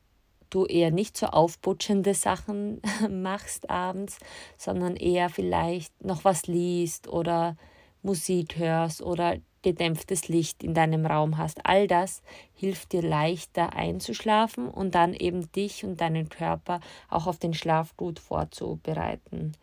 du 0.49 0.65
eher 0.65 0.91
nicht 0.91 1.17
so 1.17 1.27
aufputschende 1.27 2.13
Sachen 2.13 2.81
machst 3.09 3.69
abends, 3.69 4.19
sondern 4.57 4.95
eher 4.95 5.29
vielleicht 5.29 6.03
noch 6.03 6.23
was 6.23 6.47
liest 6.47 7.07
oder 7.07 7.57
Musik 8.01 8.57
hörst 8.57 9.01
oder 9.01 9.37
gedämpftes 9.63 10.29
Licht 10.29 10.63
in 10.63 10.73
deinem 10.73 11.05
Raum 11.05 11.37
hast. 11.37 11.65
All 11.65 11.87
das 11.87 12.21
hilft 12.53 12.93
dir 12.93 13.01
leichter 13.01 13.73
einzuschlafen 13.73 14.69
und 14.69 14.95
dann 14.95 15.13
eben 15.13 15.51
dich 15.51 15.83
und 15.83 15.99
deinen 15.99 16.29
Körper 16.29 16.79
auch 17.09 17.27
auf 17.27 17.37
den 17.37 17.53
Schlaf 17.53 17.97
gut 17.97 18.19
vorzubereiten. 18.19 19.53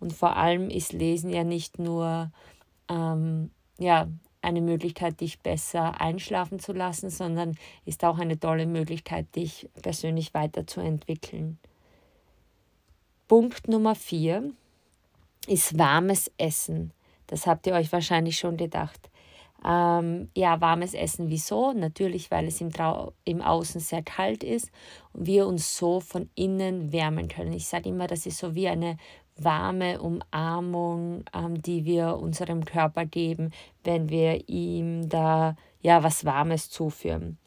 Und 0.00 0.12
vor 0.12 0.36
allem 0.36 0.70
ist 0.70 0.92
Lesen 0.92 1.30
ja 1.30 1.44
nicht 1.44 1.78
nur 1.78 2.32
ähm, 2.88 3.50
ja, 3.78 4.08
eine 4.44 4.60
Möglichkeit, 4.60 5.20
dich 5.20 5.40
besser 5.40 6.00
einschlafen 6.00 6.58
zu 6.58 6.72
lassen, 6.72 7.10
sondern 7.10 7.56
ist 7.84 8.04
auch 8.04 8.18
eine 8.18 8.38
tolle 8.38 8.66
Möglichkeit, 8.66 9.34
dich 9.34 9.68
persönlich 9.82 10.34
weiterzuentwickeln. 10.34 11.58
Punkt 13.26 13.68
Nummer 13.68 13.94
vier 13.94 14.52
ist 15.46 15.78
warmes 15.78 16.30
Essen. 16.38 16.92
Das 17.26 17.46
habt 17.46 17.66
ihr 17.66 17.74
euch 17.74 17.90
wahrscheinlich 17.92 18.38
schon 18.38 18.56
gedacht. 18.56 19.10
Ähm, 19.66 20.28
ja, 20.36 20.60
warmes 20.60 20.92
Essen, 20.92 21.30
wieso? 21.30 21.72
Natürlich, 21.72 22.30
weil 22.30 22.46
es 22.46 22.60
im, 22.60 22.70
Trau 22.70 23.14
im 23.24 23.40
Außen 23.40 23.80
sehr 23.80 24.02
kalt 24.02 24.44
ist 24.44 24.70
und 25.14 25.26
wir 25.26 25.46
uns 25.46 25.78
so 25.78 26.00
von 26.00 26.28
innen 26.34 26.92
wärmen 26.92 27.28
können. 27.28 27.52
Ich 27.54 27.66
sage 27.66 27.88
immer, 27.88 28.06
das 28.06 28.26
ist 28.26 28.38
so 28.38 28.54
wie 28.54 28.68
eine 28.68 28.98
warme 29.36 30.00
Umarmung, 30.00 31.24
ähm, 31.34 31.60
die 31.60 31.84
wir 31.84 32.16
unserem 32.16 32.64
Körper 32.64 33.04
geben, 33.04 33.50
wenn 33.82 34.08
wir 34.08 34.48
ihm 34.48 35.08
da 35.08 35.56
ja 35.80 36.02
was 36.02 36.24
Warmes 36.24 36.70
zuführen. 36.70 37.38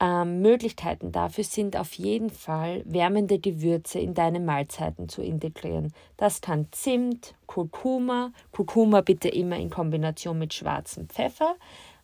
Ähm, 0.00 0.42
Möglichkeiten 0.42 1.10
dafür 1.10 1.42
sind 1.42 1.76
auf 1.76 1.94
jeden 1.94 2.30
Fall 2.30 2.82
wärmende 2.84 3.40
Gewürze 3.40 3.98
in 3.98 4.14
deine 4.14 4.38
Mahlzeiten 4.38 5.08
zu 5.08 5.22
integrieren. 5.22 5.92
Das 6.16 6.40
kann 6.40 6.68
Zimt, 6.70 7.34
Kurkuma, 7.46 8.32
Kurkuma 8.52 9.00
bitte 9.00 9.28
immer 9.28 9.56
in 9.56 9.70
Kombination 9.70 10.38
mit 10.38 10.54
schwarzem 10.54 11.08
Pfeffer 11.08 11.56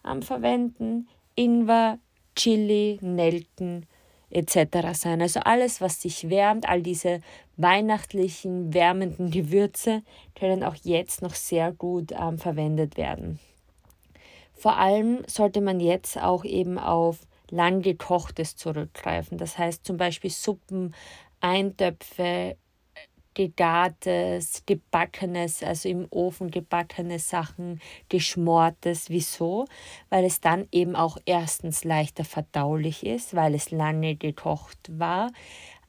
ähm, 0.05 0.23
verwenden, 0.23 1.09
Ingwer, 1.37 1.99
Chili, 2.35 2.99
Nelken, 3.01 3.87
etc. 4.31 4.93
sein. 4.93 5.23
Also 5.23 5.41
alles, 5.41 5.81
was 5.81 6.01
sich 6.03 6.29
wärmt, 6.29 6.69
all 6.69 6.83
diese 6.83 7.21
weihnachtlichen, 7.57 8.75
wärmenden 8.75 9.31
Gewürze 9.31 10.03
können 10.35 10.65
auch 10.65 10.77
jetzt 10.83 11.23
noch 11.23 11.35
sehr 11.35 11.73
gut 11.73 12.13
ähm, 12.13 12.39
verwendet 12.39 12.97
werden. 12.97 13.39
Vor 14.55 14.77
allem 14.77 15.23
sollte 15.27 15.61
man 15.61 15.81
jetzt 15.81 16.19
auch 16.19 16.45
eben 16.45 16.79
auf 16.79 17.19
lang 17.51 17.83
gekochtes 17.83 18.57
zurückgreifen. 18.57 19.39
Das 19.39 19.59
heißt 19.59 19.85
zum 19.85 19.97
Beispiel 19.97 20.31
Suppen, 20.31 20.95
Eintöpfe, 21.41 22.57
gegartes, 23.35 24.63
gebackenes, 24.67 25.63
also 25.63 25.89
im 25.89 26.07
Ofen 26.11 26.51
gebackene 26.51 27.19
Sachen, 27.19 27.81
geschmortes. 28.09 29.11
Wieso? 29.11 29.67
Weil 30.09 30.25
es 30.25 30.41
dann 30.41 30.67
eben 30.73 30.97
auch 30.97 31.19
erstens 31.27 31.85
leichter 31.85 32.25
verdaulich 32.25 33.05
ist, 33.05 33.35
weil 33.35 33.55
es 33.55 33.71
lange 33.71 34.17
gekocht 34.17 34.79
war 34.99 35.31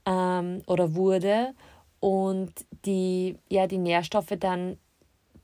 ähm, 0.05 0.61
oder 0.67 0.95
wurde 0.95 1.53
und 1.99 2.51
die, 2.85 3.37
ja, 3.49 3.67
die 3.67 3.77
Nährstoffe 3.77 4.33
dann 4.39 4.77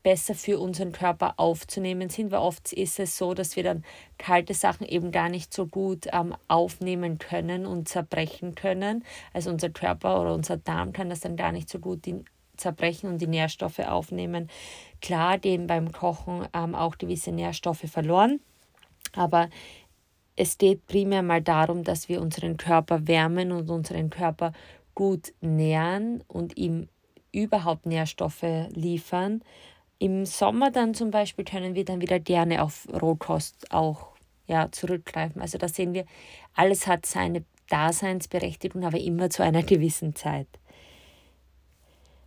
besser 0.03 0.36
für 0.36 0.60
unseren 0.60 0.91
Körper 0.91 1.36
aufzunehmen 1.38 2.10
sind, 2.10 2.31
weil 2.31 2.39
oft 2.39 2.74
ist 2.74 3.00
es 3.00 3.17
so, 3.17 3.34
dass 3.34 3.55
wir 3.55 3.63
dann 3.63 3.84
kalte 4.17 4.53
Sachen 4.53 4.88
eben 4.88 5.12
gar 5.12 5.29
nicht 5.29 5.53
so 5.53 5.67
gut 5.67 6.08
ähm, 6.12 6.36
aufnehmen 6.48 7.17
können 7.17 7.65
und 7.65 7.88
zerbrechen 7.88 8.55
können. 8.55 9.03
Also 9.34 9.50
unser 9.50 9.70
Körper 9.70 10.22
oder 10.22 10.34
unser 10.34 10.58
Darm 10.58 10.93
kann 10.93 11.10
das 11.10 11.22
dann 11.22 11.36
gar 11.36 11.51
nicht 11.51 11.70
so 11.70 11.79
gut 11.79 12.05
die, 12.05 12.24
zerbrechen 12.58 13.10
und 13.10 13.20
die 13.20 13.27
Nährstoffe 13.27 13.79
aufnehmen. 13.79 14.50
Klar 15.01 15.38
gehen 15.38 15.67
beim 15.67 15.91
Kochen 15.91 16.48
ähm, 16.53 16.75
auch 16.75 16.98
gewisse 16.98 17.31
Nährstoffe 17.31 17.86
verloren, 17.89 18.39
aber 19.13 19.50
es 20.36 20.58
geht 20.58 20.88
primär 20.88 21.22
mal 21.22 21.41
darum, 21.41 21.84
dass 21.84 22.10
wir 22.10 22.22
unseren 22.22 22.58
Körper 22.58 23.08
wärmen 23.08 23.51
und 23.51 23.70
unseren 23.70 24.10
Körper 24.10 24.53
gut 24.96 25.34
nähren 25.41 26.24
und 26.27 26.58
ihm 26.58 26.88
überhaupt 27.31 27.86
Nährstoffe 27.86 28.46
liefern, 28.74 29.41
im 30.01 30.25
Sommer 30.25 30.72
dann 30.72 30.96
zum 30.96 31.12
Beispiel 31.12 31.46
können 31.46 31.75
wir 31.75 31.86
dann 31.86 32.01
wieder 32.01 32.20
gerne 32.20 32.63
auf 32.63 32.88
Rohkost 32.91 33.72
auch 33.72 34.08
ja, 34.48 34.72
zurückgreifen. 34.72 35.39
Also 35.39 35.60
da 35.60 35.67
sehen 35.67 35.93
wir, 35.93 36.05
alles 36.55 36.88
hat 36.88 37.05
seine 37.05 37.43
Daseinsberechtigung, 37.70 38.84
aber 38.84 39.00
immer 39.00 39.29
zu 39.29 39.43
einer 39.43 39.62
gewissen 39.74 40.15
Zeit. 40.15 40.48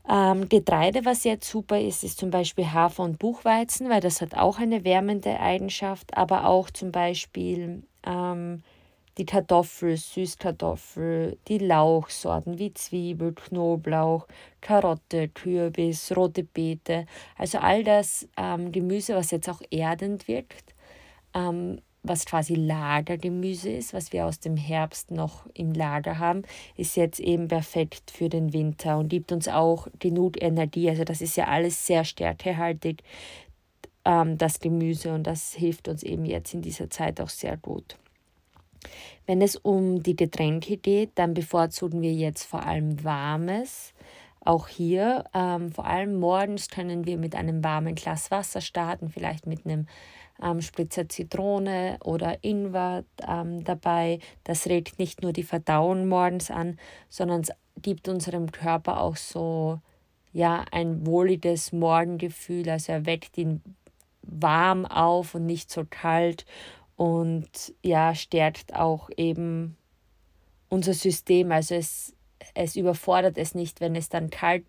Ähm, 0.08 0.48
Getreide, 0.48 1.04
was 1.04 1.24
jetzt 1.24 1.48
super 1.48 1.80
ist, 1.80 2.04
ist 2.04 2.18
zum 2.18 2.30
Beispiel 2.30 2.72
Hafer 2.72 3.02
und 3.02 3.18
Buchweizen, 3.18 3.90
weil 3.90 4.00
das 4.00 4.20
hat 4.20 4.34
auch 4.36 4.60
eine 4.60 4.84
wärmende 4.84 5.40
Eigenschaft, 5.40 6.16
aber 6.16 6.46
auch 6.46 6.70
zum 6.70 6.92
Beispiel 6.92 7.82
ähm, 8.06 8.62
die 9.18 9.26
Kartoffel, 9.26 9.96
Süßkartoffel, 9.96 11.38
die 11.48 11.58
Lauchsorten 11.58 12.58
wie 12.58 12.74
Zwiebel, 12.74 13.32
Knoblauch, 13.32 14.26
Karotte, 14.60 15.28
Kürbis, 15.28 16.16
rote 16.16 16.44
Beete. 16.44 17.06
Also 17.36 17.58
all 17.58 17.84
das 17.84 18.28
ähm, 18.36 18.72
Gemüse, 18.72 19.14
was 19.14 19.30
jetzt 19.30 19.48
auch 19.48 19.62
erdend 19.70 20.26
wirkt, 20.26 20.74
ähm, 21.34 21.80
was 22.02 22.26
quasi 22.26 22.54
Lagergemüse 22.54 23.70
ist, 23.70 23.94
was 23.94 24.12
wir 24.12 24.26
aus 24.26 24.38
dem 24.38 24.56
Herbst 24.58 25.10
noch 25.10 25.46
im 25.54 25.72
Lager 25.72 26.18
haben, 26.18 26.42
ist 26.76 26.96
jetzt 26.96 27.18
eben 27.18 27.48
perfekt 27.48 28.10
für 28.10 28.28
den 28.28 28.52
Winter 28.52 28.98
und 28.98 29.08
gibt 29.08 29.32
uns 29.32 29.48
auch 29.48 29.88
genug 29.98 30.40
Energie. 30.42 30.90
Also 30.90 31.04
das 31.04 31.22
ist 31.22 31.36
ja 31.36 31.46
alles 31.46 31.86
sehr 31.86 32.04
stärkehaltig, 32.04 33.02
ähm, 34.04 34.36
das 34.36 34.60
Gemüse 34.60 35.14
und 35.14 35.26
das 35.26 35.54
hilft 35.54 35.88
uns 35.88 36.02
eben 36.02 36.26
jetzt 36.26 36.52
in 36.52 36.60
dieser 36.60 36.90
Zeit 36.90 37.20
auch 37.20 37.30
sehr 37.30 37.56
gut. 37.56 37.96
Wenn 39.26 39.42
es 39.42 39.56
um 39.56 40.02
die 40.02 40.16
Getränke 40.16 40.76
geht, 40.76 41.12
dann 41.16 41.34
bevorzugen 41.34 42.02
wir 42.02 42.12
jetzt 42.12 42.44
vor 42.44 42.64
allem 42.64 43.02
warmes. 43.04 43.92
Auch 44.44 44.68
hier, 44.68 45.24
ähm, 45.32 45.72
vor 45.72 45.86
allem 45.86 46.20
morgens 46.20 46.68
können 46.68 47.06
wir 47.06 47.16
mit 47.16 47.34
einem 47.34 47.64
warmen 47.64 47.94
Glas 47.94 48.30
Wasser 48.30 48.60
starten, 48.60 49.08
vielleicht 49.08 49.46
mit 49.46 49.64
einem 49.64 49.86
ähm, 50.42 50.60
Spritzer 50.60 51.08
Zitrone 51.08 51.96
oder 52.04 52.38
Ingwer 52.42 53.04
ähm, 53.26 53.64
dabei. 53.64 54.18
Das 54.44 54.66
regt 54.66 54.98
nicht 54.98 55.22
nur 55.22 55.32
die 55.32 55.42
Verdauung 55.42 56.08
morgens 56.08 56.50
an, 56.50 56.78
sondern 57.08 57.40
es 57.40 57.50
gibt 57.80 58.08
unserem 58.08 58.52
Körper 58.52 59.00
auch 59.00 59.16
so 59.16 59.80
ja, 60.32 60.64
ein 60.72 61.06
wohliges 61.06 61.72
Morgengefühl. 61.72 62.68
Also 62.68 62.92
er 62.92 63.06
weckt 63.06 63.38
ihn 63.38 63.62
warm 64.22 64.84
auf 64.84 65.34
und 65.34 65.46
nicht 65.46 65.70
so 65.70 65.84
kalt 65.88 66.44
und 66.96 67.74
ja, 67.82 68.14
stärkt 68.14 68.74
auch 68.74 69.10
eben 69.16 69.76
unser 70.68 70.94
System. 70.94 71.52
Also 71.52 71.74
es, 71.74 72.14
es 72.54 72.76
überfordert 72.76 73.38
es 73.38 73.54
nicht, 73.54 73.80
wenn 73.80 73.96
es 73.96 74.08
dann 74.08 74.30
kalt, 74.30 74.64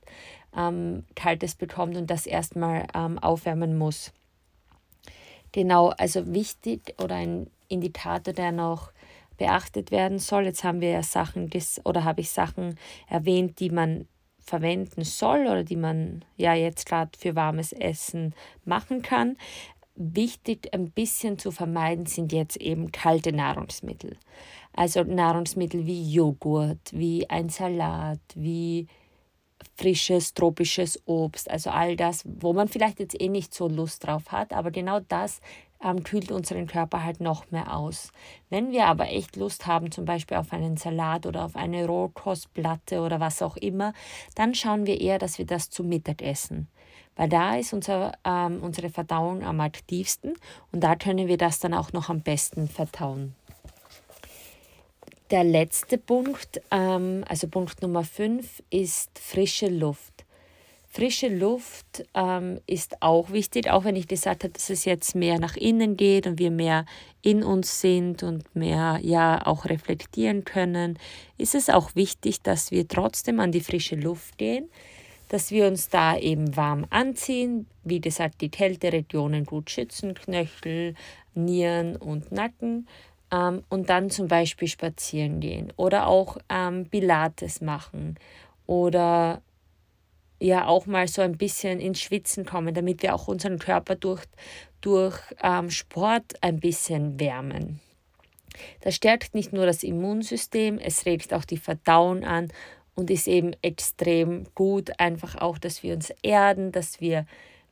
ähm, 0.55 1.03
Kaltes 1.15 1.55
bekommt 1.55 1.97
und 1.97 2.09
das 2.09 2.25
erstmal 2.25 2.87
ähm, 2.93 3.19
aufwärmen 3.19 3.77
muss. 3.77 4.11
Genau, 5.51 5.89
also 5.89 6.33
wichtig 6.33 6.95
oder 7.01 7.15
ein 7.15 7.49
Indikator, 7.67 8.33
der 8.33 8.51
noch 8.51 8.91
beachtet 9.37 9.91
werden 9.91 10.19
soll. 10.19 10.45
Jetzt 10.45 10.63
haben 10.63 10.81
wir 10.81 10.89
ja 10.89 11.03
Sachen 11.03 11.49
oder 11.83 12.03
habe 12.03 12.21
ich 12.21 12.29
Sachen 12.29 12.77
erwähnt, 13.07 13.59
die 13.59 13.69
man 13.69 14.07
verwenden 14.45 15.03
soll 15.03 15.47
oder 15.47 15.63
die 15.63 15.75
man 15.75 16.23
ja 16.37 16.53
jetzt 16.53 16.85
gerade 16.85 17.11
für 17.17 17.35
warmes 17.35 17.73
Essen 17.73 18.35
machen 18.63 19.01
kann. 19.01 19.37
Wichtig 19.95 20.73
ein 20.73 20.91
bisschen 20.91 21.39
zu 21.39 21.51
vermeiden 21.51 22.05
sind 22.05 22.33
jetzt 22.33 22.57
eben 22.57 22.91
kalte 22.91 23.31
Nahrungsmittel. 23.31 24.17
Also 24.73 25.03
Nahrungsmittel 25.03 25.85
wie 25.85 26.11
Joghurt, 26.11 26.91
wie 26.91 27.29
ein 27.29 27.47
Salat, 27.47 28.19
wie 28.35 28.87
frisches, 29.77 30.33
tropisches 30.33 31.01
Obst, 31.05 31.49
also 31.49 31.69
all 31.69 31.95
das, 31.95 32.23
wo 32.25 32.53
man 32.53 32.67
vielleicht 32.67 32.99
jetzt 32.99 33.19
eh 33.19 33.29
nicht 33.29 33.53
so 33.53 33.67
Lust 33.67 34.05
drauf 34.05 34.31
hat, 34.31 34.51
aber 34.53 34.71
genau 34.71 34.99
das 34.99 35.39
ähm, 35.83 36.03
kühlt 36.03 36.31
unseren 36.31 36.67
Körper 36.67 37.03
halt 37.03 37.21
noch 37.21 37.51
mehr 37.51 37.75
aus. 37.75 38.11
Wenn 38.49 38.71
wir 38.71 38.87
aber 38.87 39.09
echt 39.09 39.35
Lust 39.35 39.67
haben, 39.67 39.91
zum 39.91 40.05
Beispiel 40.05 40.37
auf 40.37 40.51
einen 40.51 40.77
Salat 40.77 41.25
oder 41.25 41.45
auf 41.45 41.55
eine 41.55 41.85
Rohkostplatte 41.85 43.01
oder 43.01 43.19
was 43.19 43.41
auch 43.41 43.57
immer, 43.57 43.93
dann 44.35 44.55
schauen 44.55 44.85
wir 44.85 44.99
eher, 44.99 45.19
dass 45.19 45.37
wir 45.37 45.45
das 45.45 45.69
zum 45.69 45.87
Mittag 45.87 46.21
essen. 46.21 46.67
Weil 47.15 47.29
da 47.29 47.55
ist 47.55 47.73
unser, 47.73 48.13
ähm, 48.25 48.61
unsere 48.61 48.89
Verdauung 48.89 49.43
am 49.43 49.61
aktivsten 49.61 50.33
und 50.71 50.81
da 50.83 50.95
können 50.95 51.27
wir 51.27 51.37
das 51.37 51.59
dann 51.59 51.73
auch 51.73 51.93
noch 51.93 52.09
am 52.09 52.21
besten 52.21 52.67
verdauen. 52.67 53.35
Der 55.31 55.43
letzte 55.43 55.97
Punkt, 55.97 56.61
ähm, 56.71 57.23
also 57.27 57.47
Punkt 57.47 57.81
Nummer 57.81 58.03
5, 58.03 58.61
ist 58.69 59.17
frische 59.17 59.67
Luft. 59.67 60.25
Frische 60.87 61.27
Luft 61.27 62.05
ähm, 62.13 62.61
ist 62.67 63.01
auch 63.01 63.31
wichtig, 63.31 63.69
auch 63.69 63.83
wenn 63.83 63.97
ich 63.97 64.07
gesagt 64.07 64.45
habe, 64.45 64.53
dass 64.53 64.69
es 64.69 64.85
jetzt 64.85 65.13
mehr 65.13 65.39
nach 65.39 65.57
innen 65.57 65.97
geht 65.97 66.25
und 66.25 66.39
wir 66.39 66.51
mehr 66.51 66.85
in 67.21 67.43
uns 67.43 67.81
sind 67.81 68.23
und 68.23 68.55
mehr 68.55 68.99
ja 69.01 69.45
auch 69.45 69.65
reflektieren 69.65 70.45
können, 70.45 70.97
ist 71.37 71.53
es 71.53 71.69
auch 71.69 71.95
wichtig, 71.95 72.41
dass 72.43 72.71
wir 72.71 72.87
trotzdem 72.87 73.41
an 73.41 73.51
die 73.51 73.59
frische 73.59 73.97
Luft 73.97 74.37
gehen, 74.37 74.69
dass 75.29 75.51
wir 75.51 75.67
uns 75.67 75.89
da 75.89 76.17
eben 76.17 76.55
warm 76.55 76.85
anziehen, 76.89 77.67
wie 77.83 78.01
gesagt, 78.01 78.41
die 78.41 78.49
Kälteregionen 78.49 79.45
gut 79.45 79.69
schützen, 79.69 80.13
Knöchel, 80.13 80.95
Nieren 81.33 81.95
und 81.95 82.31
Nacken 82.31 82.87
ähm, 83.31 83.63
und 83.69 83.89
dann 83.89 84.09
zum 84.09 84.27
Beispiel 84.27 84.67
spazieren 84.67 85.39
gehen 85.39 85.73
oder 85.75 86.07
auch 86.07 86.37
ähm, 86.49 86.87
Pilates 86.89 87.61
machen 87.61 88.15
oder 88.65 89.41
ja 90.39 90.67
auch 90.67 90.85
mal 90.85 91.07
so 91.07 91.21
ein 91.21 91.37
bisschen 91.37 91.79
ins 91.79 92.01
Schwitzen 92.01 92.45
kommen, 92.45 92.73
damit 92.73 93.01
wir 93.01 93.15
auch 93.15 93.27
unseren 93.27 93.59
Körper 93.59 93.95
durch, 93.95 94.23
durch 94.81 95.17
ähm, 95.41 95.69
Sport 95.69 96.35
ein 96.41 96.59
bisschen 96.59 97.19
wärmen. 97.19 97.79
Das 98.81 98.95
stärkt 98.95 99.35
nicht 99.35 99.53
nur 99.53 99.65
das 99.65 99.83
Immunsystem, 99.83 100.77
es 100.77 101.05
regt 101.05 101.33
auch 101.33 101.45
die 101.45 101.57
Verdauung 101.57 102.23
an 102.23 102.49
und 102.95 103.11
ist 103.11 103.27
eben 103.27 103.51
extrem 103.61 104.45
gut, 104.55 104.99
einfach 104.99 105.35
auch, 105.35 105.57
dass 105.57 105.83
wir 105.83 105.93
uns 105.93 106.11
erden, 106.21 106.71
dass 106.71 107.01
wir 107.01 107.25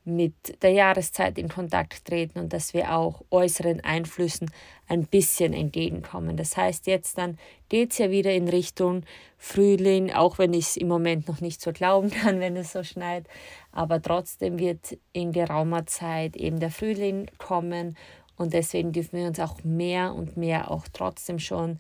mit 0.06 0.62
der 0.62 0.72
Jahreszeit 0.72 1.38
in 1.38 1.48
Kontakt 1.48 2.06
treten 2.06 2.40
und 2.40 2.52
dass 2.52 2.74
wir 2.74 2.94
auch 2.94 3.22
äußeren 3.32 3.82
Einflüssen 3.82 4.52
ein 4.88 5.06
bisschen 5.06 5.54
entgegenkommen. 5.54 6.36
Das 6.36 6.58
heißt, 6.58 6.88
jetzt 6.88 7.18
dann 7.18 7.38
geht 7.70 7.92
es 7.92 8.00
ja 8.00 8.12
wieder 8.12 8.34
in 8.34 8.50
Richtung 8.50 9.04
Frühling, 9.38 10.12
auch 10.12 10.40
wenn 10.40 10.54
ich 10.54 10.68
es 10.68 10.78
im 10.78 10.90
Moment 10.90 11.30
noch 11.30 11.40
nicht 11.40 11.62
so 11.62 11.72
glauben 11.72 12.10
kann, 12.12 12.42
wenn 12.42 12.58
es 12.58 12.74
so 12.74 12.84
schneit. 12.84 13.28
Aber 13.72 14.02
trotzdem 14.02 14.60
wird 14.60 14.98
in 15.14 15.32
geraumer 15.32 15.86
Zeit 15.86 16.36
eben 16.36 16.60
der 16.60 16.72
Frühling 16.72 17.28
kommen 17.38 17.96
und 18.36 18.54
deswegen 18.54 18.92
dürfen 18.92 19.20
wir 19.20 19.28
uns 19.28 19.40
auch 19.40 19.64
mehr 19.64 20.14
und 20.14 20.36
mehr 20.36 20.70
auch 20.70 20.86
trotzdem 20.92 21.40
schon 21.40 21.80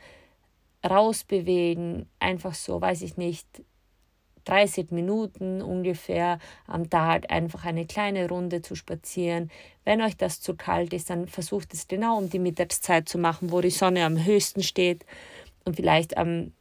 rausbewegen. 0.87 2.07
Einfach 2.19 2.53
so, 2.53 2.81
weiß 2.81 3.01
ich 3.01 3.17
nicht, 3.17 3.48
30 4.46 4.91
Minuten 4.91 5.61
ungefähr 5.61 6.39
am 6.67 6.89
Tag 6.89 7.31
einfach 7.31 7.65
eine 7.65 7.85
kleine 7.85 8.27
Runde 8.27 8.61
zu 8.61 8.75
spazieren. 8.75 9.50
Wenn 9.85 10.01
euch 10.01 10.17
das 10.17 10.41
zu 10.41 10.55
kalt 10.55 10.93
ist, 10.93 11.09
dann 11.09 11.27
versucht 11.27 11.74
es 11.74 11.87
genau 11.87 12.17
um 12.17 12.29
die 12.29 12.39
Mittagszeit 12.39 13.07
zu 13.07 13.17
machen, 13.17 13.51
wo 13.51 13.61
die 13.61 13.69
Sonne 13.69 14.05
am 14.05 14.24
höchsten 14.24 14.63
steht 14.63 15.05
und 15.65 15.75
vielleicht 15.77 16.17
am, 16.17 16.51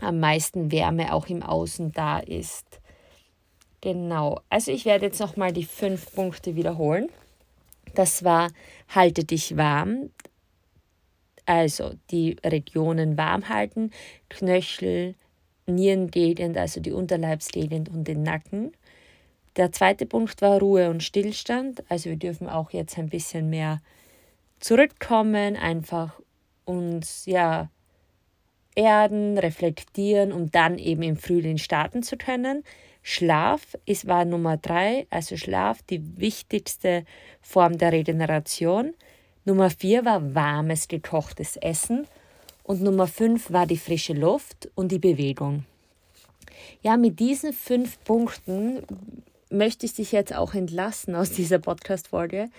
am 0.00 0.18
meisten 0.18 0.72
Wärme 0.72 1.12
auch 1.12 1.26
im 1.26 1.42
Außen 1.42 1.92
da 1.92 2.18
ist. 2.18 2.80
Genau, 3.82 4.40
also 4.50 4.72
ich 4.72 4.84
werde 4.84 5.06
jetzt 5.06 5.20
nochmal 5.20 5.52
die 5.52 5.64
fünf 5.64 6.14
Punkte 6.14 6.54
wiederholen. 6.54 7.08
Das 7.94 8.24
war, 8.24 8.50
halte 8.88 9.24
dich 9.24 9.56
warm, 9.56 10.10
also 11.50 11.94
die 12.12 12.36
Regionen 12.44 13.18
warm 13.18 13.48
halten, 13.48 13.90
Knöchel, 14.28 15.16
Nierengegend, 15.66 16.56
also 16.56 16.80
die 16.80 16.92
Unterleibsgegend 16.92 17.88
und 17.88 18.06
den 18.06 18.22
Nacken. 18.22 18.72
Der 19.56 19.72
zweite 19.72 20.06
Punkt 20.06 20.40
war 20.42 20.60
Ruhe 20.60 20.90
und 20.90 21.02
Stillstand. 21.02 21.82
Also 21.90 22.10
wir 22.10 22.16
dürfen 22.16 22.48
auch 22.48 22.70
jetzt 22.70 22.98
ein 22.98 23.08
bisschen 23.08 23.50
mehr 23.50 23.80
zurückkommen, 24.60 25.56
einfach 25.56 26.20
uns 26.66 27.26
ja 27.26 27.68
erden, 28.76 29.36
reflektieren, 29.36 30.32
um 30.32 30.52
dann 30.52 30.78
eben 30.78 31.02
im 31.02 31.16
Frühling 31.16 31.58
starten 31.58 32.04
zu 32.04 32.16
können. 32.16 32.62
Schlaf 33.02 33.76
ist, 33.86 34.06
war 34.06 34.24
Nummer 34.24 34.56
drei, 34.56 35.08
also 35.10 35.36
Schlaf 35.36 35.82
die 35.82 36.16
wichtigste 36.16 37.04
Form 37.40 37.76
der 37.76 37.90
Regeneration. 37.90 38.94
Nummer 39.44 39.70
vier 39.70 40.04
war 40.04 40.34
warmes, 40.34 40.88
gekochtes 40.88 41.56
Essen. 41.56 42.06
Und 42.62 42.82
Nummer 42.82 43.06
fünf 43.06 43.50
war 43.50 43.66
die 43.66 43.78
frische 43.78 44.12
Luft 44.12 44.70
und 44.74 44.92
die 44.92 44.98
Bewegung. 44.98 45.64
Ja, 46.82 46.96
mit 46.96 47.18
diesen 47.18 47.52
fünf 47.52 48.02
Punkten 48.04 48.82
möchte 49.50 49.86
ich 49.86 49.94
dich 49.94 50.12
jetzt 50.12 50.34
auch 50.34 50.54
entlassen 50.54 51.14
aus 51.14 51.32
dieser 51.32 51.58
Podcast-Folge. 51.58 52.50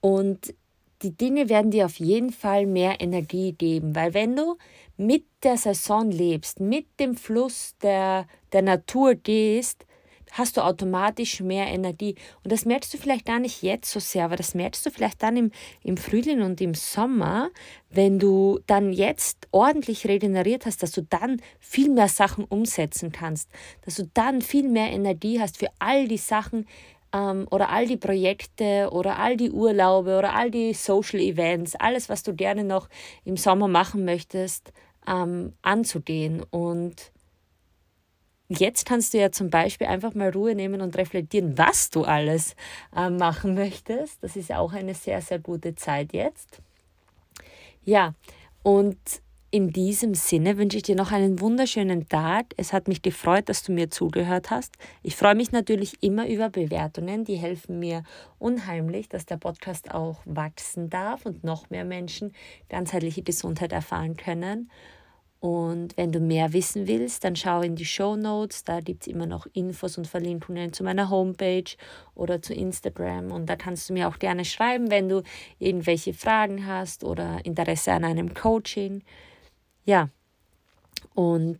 Und 0.00 0.54
die 1.02 1.16
Dinge 1.16 1.48
werden 1.48 1.70
dir 1.70 1.86
auf 1.86 1.98
jeden 1.98 2.30
Fall 2.30 2.66
mehr 2.66 3.00
Energie 3.00 3.52
geben, 3.52 3.94
weil 3.94 4.14
wenn 4.14 4.36
du 4.36 4.56
mit 4.96 5.24
der 5.42 5.56
Saison 5.56 6.10
lebst, 6.10 6.60
mit 6.60 6.86
dem 7.00 7.16
Fluss 7.16 7.74
der, 7.82 8.26
der 8.52 8.62
Natur 8.62 9.16
gehst, 9.16 9.84
hast 10.32 10.56
du 10.56 10.64
automatisch 10.64 11.40
mehr 11.40 11.68
Energie. 11.68 12.16
Und 12.42 12.52
das 12.52 12.64
merkst 12.64 12.92
du 12.92 12.98
vielleicht 12.98 13.24
gar 13.24 13.38
nicht 13.38 13.62
jetzt 13.62 13.90
so 13.90 14.00
sehr, 14.00 14.24
aber 14.24 14.36
das 14.36 14.54
merkst 14.54 14.84
du 14.84 14.90
vielleicht 14.90 15.22
dann 15.22 15.36
im, 15.36 15.50
im 15.82 15.96
Frühling 15.96 16.42
und 16.42 16.60
im 16.60 16.74
Sommer, 16.74 17.50
wenn 17.90 18.18
du 18.18 18.58
dann 18.66 18.92
jetzt 18.92 19.46
ordentlich 19.50 20.06
regeneriert 20.06 20.66
hast, 20.66 20.82
dass 20.82 20.92
du 20.92 21.02
dann 21.02 21.40
viel 21.60 21.90
mehr 21.90 22.08
Sachen 22.08 22.44
umsetzen 22.44 23.12
kannst, 23.12 23.48
dass 23.84 23.96
du 23.96 24.10
dann 24.14 24.42
viel 24.42 24.68
mehr 24.68 24.90
Energie 24.90 25.40
hast 25.40 25.58
für 25.58 25.68
all 25.78 26.08
die 26.08 26.18
Sachen, 26.18 26.66
ähm, 27.12 27.46
oder 27.50 27.68
all 27.68 27.86
die 27.86 27.96
Projekte 27.96 28.88
oder 28.90 29.18
all 29.18 29.36
die 29.36 29.50
Urlaube 29.50 30.18
oder 30.18 30.34
all 30.34 30.50
die 30.50 30.72
Social 30.72 31.20
Events, 31.20 31.74
alles, 31.76 32.08
was 32.08 32.22
du 32.22 32.34
gerne 32.34 32.64
noch 32.64 32.88
im 33.24 33.36
Sommer 33.36 33.68
machen 33.68 34.04
möchtest, 34.04 34.72
ähm, 35.06 35.52
anzugehen. 35.62 36.42
Und 36.50 37.11
Jetzt 38.58 38.86
kannst 38.86 39.14
du 39.14 39.18
ja 39.18 39.32
zum 39.32 39.50
Beispiel 39.50 39.86
einfach 39.86 40.14
mal 40.14 40.30
Ruhe 40.30 40.54
nehmen 40.54 40.80
und 40.80 40.96
reflektieren, 40.96 41.56
was 41.56 41.90
du 41.90 42.04
alles 42.04 42.54
äh, 42.94 43.08
machen 43.08 43.54
möchtest. 43.54 44.22
Das 44.22 44.36
ist 44.36 44.50
ja 44.50 44.58
auch 44.58 44.72
eine 44.72 44.94
sehr, 44.94 45.22
sehr 45.22 45.38
gute 45.38 45.74
Zeit 45.74 46.12
jetzt. 46.12 46.60
Ja, 47.84 48.14
und 48.62 48.98
in 49.50 49.70
diesem 49.70 50.14
Sinne 50.14 50.56
wünsche 50.56 50.78
ich 50.78 50.82
dir 50.82 50.96
noch 50.96 51.12
einen 51.12 51.40
wunderschönen 51.40 52.08
Tag. 52.08 52.54
Es 52.56 52.72
hat 52.72 52.88
mich 52.88 53.02
gefreut, 53.02 53.50
dass 53.50 53.62
du 53.62 53.72
mir 53.72 53.90
zugehört 53.90 54.50
hast. 54.50 54.76
Ich 55.02 55.14
freue 55.14 55.34
mich 55.34 55.52
natürlich 55.52 56.02
immer 56.02 56.26
über 56.26 56.48
Bewertungen, 56.48 57.24
die 57.24 57.36
helfen 57.36 57.78
mir 57.78 58.02
unheimlich, 58.38 59.10
dass 59.10 59.26
der 59.26 59.36
Podcast 59.36 59.92
auch 59.92 60.20
wachsen 60.24 60.88
darf 60.88 61.26
und 61.26 61.44
noch 61.44 61.68
mehr 61.68 61.84
Menschen 61.84 62.32
ganzheitliche 62.70 63.22
Gesundheit 63.22 63.72
erfahren 63.72 64.16
können. 64.16 64.70
Und 65.42 65.96
wenn 65.96 66.12
du 66.12 66.20
mehr 66.20 66.52
wissen 66.52 66.86
willst, 66.86 67.24
dann 67.24 67.34
schau 67.34 67.62
in 67.62 67.74
die 67.74 67.84
Show 67.84 68.14
Notes. 68.14 68.62
Da 68.62 68.78
gibt 68.78 69.02
es 69.02 69.08
immer 69.08 69.26
noch 69.26 69.44
Infos 69.54 69.98
und 69.98 70.06
Verlinkungen 70.06 70.72
zu 70.72 70.84
meiner 70.84 71.10
Homepage 71.10 71.64
oder 72.14 72.40
zu 72.40 72.54
Instagram. 72.54 73.32
Und 73.32 73.46
da 73.46 73.56
kannst 73.56 73.90
du 73.90 73.92
mir 73.92 74.06
auch 74.06 74.20
gerne 74.20 74.44
schreiben, 74.44 74.88
wenn 74.92 75.08
du 75.08 75.24
irgendwelche 75.58 76.14
Fragen 76.14 76.64
hast 76.68 77.02
oder 77.02 77.44
Interesse 77.44 77.90
an 77.90 78.04
einem 78.04 78.34
Coaching. 78.34 79.02
Ja, 79.84 80.10
und 81.12 81.58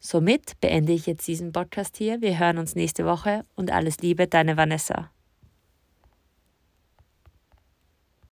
somit 0.00 0.60
beende 0.60 0.92
ich 0.92 1.06
jetzt 1.06 1.28
diesen 1.28 1.52
Podcast 1.52 1.98
hier. 1.98 2.20
Wir 2.20 2.36
hören 2.40 2.58
uns 2.58 2.74
nächste 2.74 3.06
Woche 3.06 3.44
und 3.54 3.70
alles 3.70 3.98
Liebe, 3.98 4.26
deine 4.26 4.56
Vanessa. 4.56 5.08